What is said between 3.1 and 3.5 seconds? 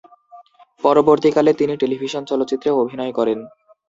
করেন।